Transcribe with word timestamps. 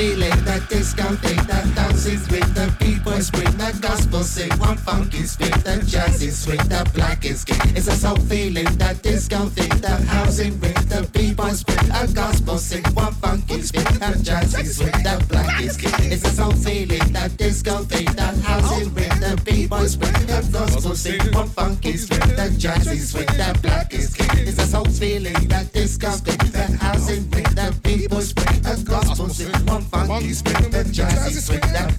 feeling, 0.00 0.44
that 0.46 0.66
disco 0.70 1.04
thing, 1.16 1.36
that 1.46 1.66
dancing 1.74 2.16
swing, 2.16 2.48
the 2.56 2.74
people 2.80 3.20
swing, 3.20 3.52
that 3.58 3.78
gospel 3.82 4.22
sing, 4.22 4.50
one 4.58 4.78
funky 4.78 5.24
spin, 5.24 5.50
that 5.60 5.80
jazzy 5.92 6.30
swing, 6.32 6.62
that 6.72 6.90
black 6.94 7.22
is 7.26 7.44
king. 7.44 7.60
It's 7.76 7.86
a 7.86 7.96
soul 7.96 8.16
feeling, 8.16 8.64
that 8.78 9.02
disco 9.02 9.40
thing, 9.56 9.68
that 9.84 10.00
housing 10.04 10.58
ring, 10.60 10.80
the 10.88 11.06
people 11.12 11.50
spin, 11.50 11.84
that 11.88 12.14
gospel 12.14 12.56
sing, 12.56 12.84
one 12.94 13.12
funky 13.12 13.60
spin, 13.60 13.84
that 14.00 14.16
jazzy 14.24 14.64
swing, 14.64 15.02
that 15.04 15.28
black 15.28 15.60
is 15.60 15.76
king. 15.76 15.92
It's 16.10 16.24
a 16.24 16.30
soul 16.30 16.52
feeling, 16.52 17.06
that 17.12 17.36
disco 17.36 17.84
thing, 17.84 18.06
that 18.16 18.34
housing 18.38 18.94
ring, 18.94 19.14
the 19.20 19.38
people 19.44 19.84
spin, 19.86 20.14
that 20.28 20.50
gospel 20.50 20.94
sing, 20.96 21.20
one 21.34 21.48
funky 21.48 21.98
spin, 21.98 22.24
that 22.36 22.52
jazzy 22.52 23.00
swing, 23.00 23.30
that 23.36 23.60
black 23.60 23.92
is 23.92 24.14
king. 24.14 24.48
It's 24.48 24.58
a 24.58 24.66
soul 24.66 24.86
feeling, 24.86 25.48
that 25.48 25.70
disco 25.74 26.10
thing, 26.24 26.40
that 26.52 26.70
housing 26.80 27.28
ring, 27.32 27.50
that 27.52 27.82
people 27.82 28.22
spin, 28.22 28.62
that 28.62 28.82
gospel 28.86 29.28
sing, 29.28 29.52
one 29.66 29.89
funky 30.20 30.34
spin, 30.34 30.70
that 30.70 30.86
jazzy 30.86 31.40
swing, 31.40 31.60
that 31.72 31.94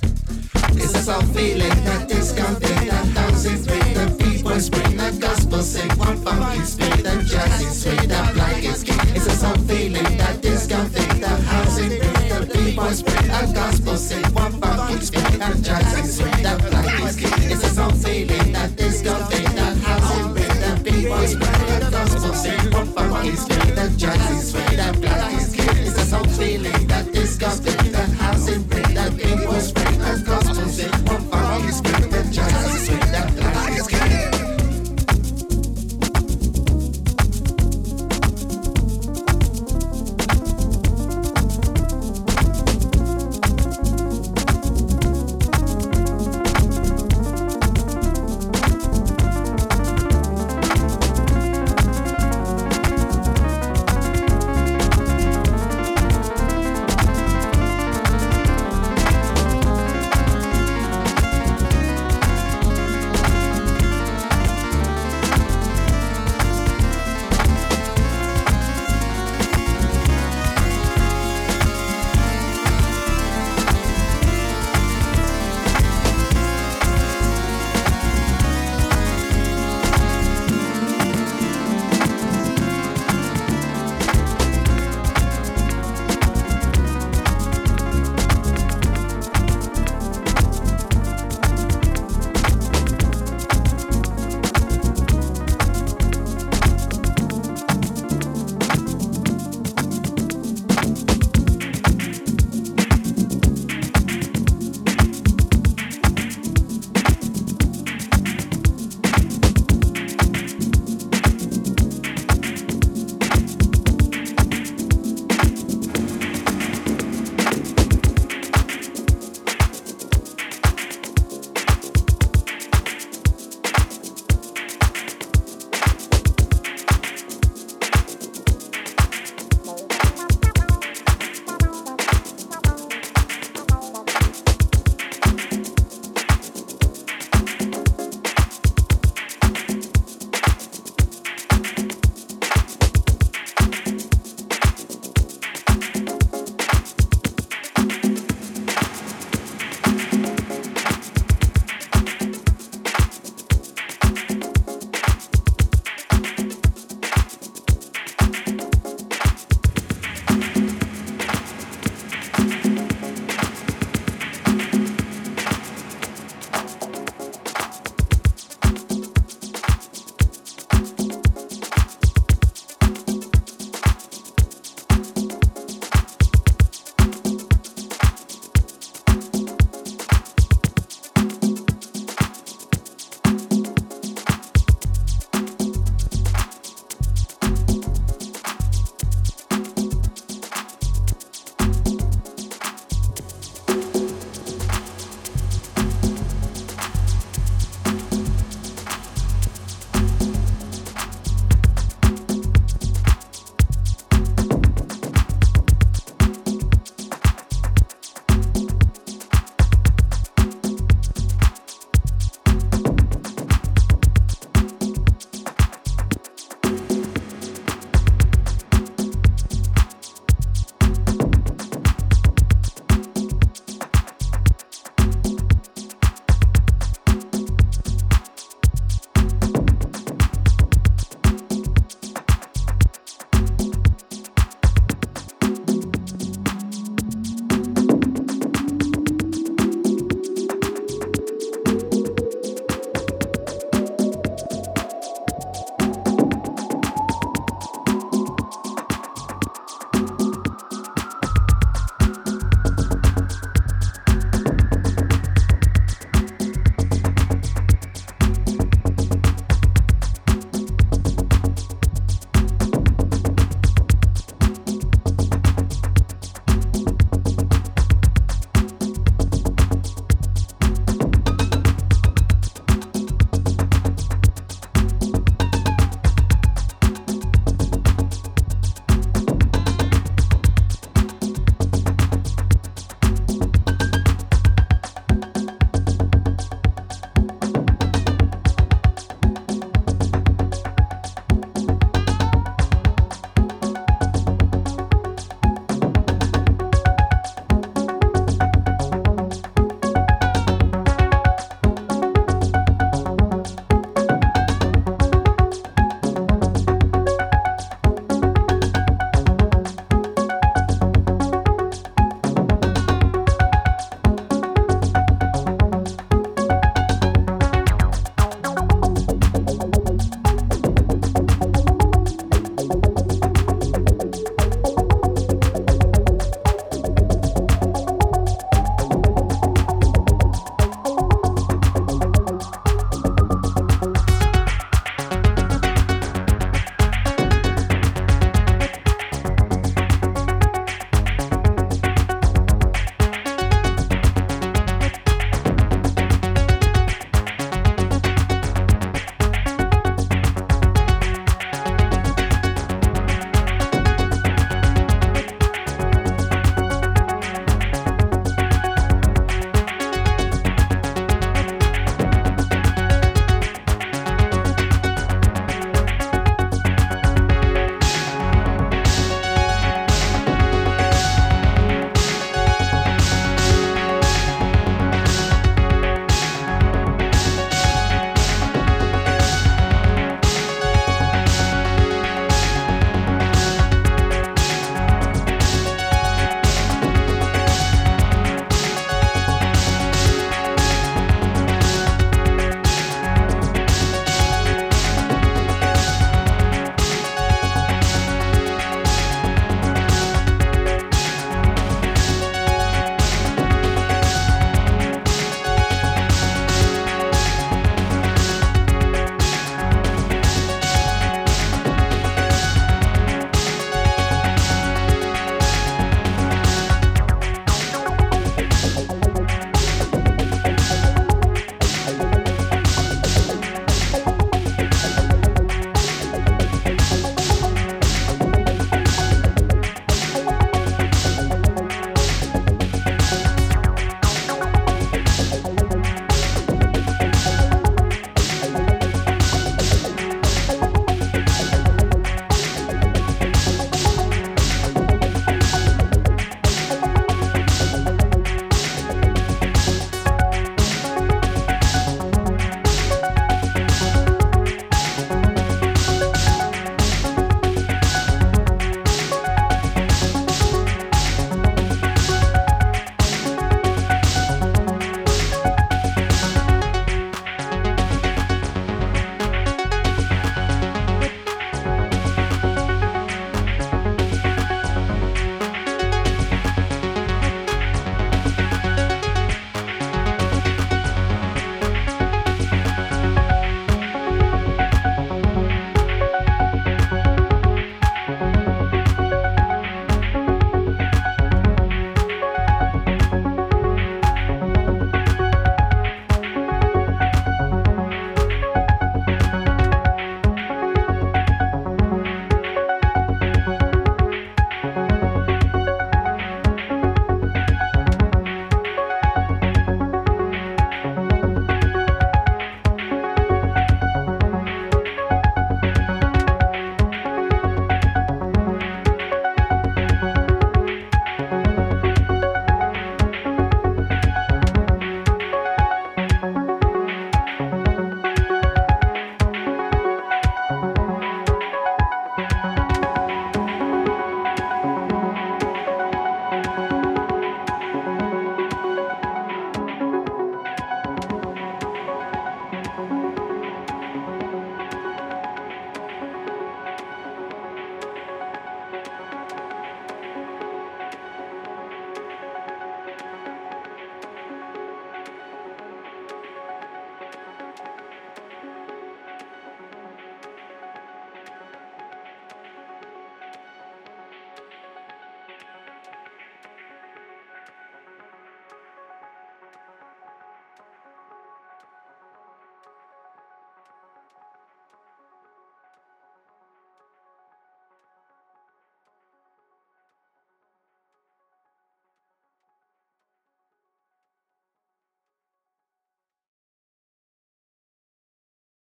it's 0.76 0.93
a 0.93 1.01
soul 1.01 1.22
feeling, 1.34 1.84
that 1.84 2.07
disco 2.07 2.43
thing, 2.43 2.88
that 2.88 3.13
dancing 3.13 3.57
swing, 3.57 3.93
the 3.93 4.15
people 4.24 4.59
spring, 4.59 4.97
that 4.97 5.19
gospel 5.19 5.61
sing, 5.61 5.89
one 5.97 6.17
funky 6.17 6.63
spin, 6.63 7.03
that 7.03 7.26
jazzy 7.26 7.72
swing, 7.72 8.07
that 8.09 8.34
black 8.34 8.63
is 8.63 8.84
king. 8.84 8.99
It's 9.15 9.26
a 9.26 9.32
soul 9.32 9.57
feeling, 9.65 10.17
that 10.17 10.41